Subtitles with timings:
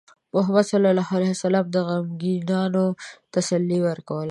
[0.33, 2.85] محمد صلى الله عليه وسلم د غمگینانو
[3.33, 4.19] تسلي ورکوله.